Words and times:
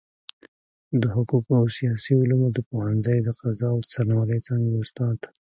د 1.01 1.03
حقوقو 1.15 1.51
او 1.61 1.65
سياسي 1.77 2.13
علومو 2.21 2.47
د 2.53 2.59
پوهنځۍ 2.69 3.17
د 3.23 3.29
قضاء 3.39 3.71
او 3.75 3.79
څارنوالۍ 3.91 4.39
څانګي 4.45 4.77
استاد 4.83 5.19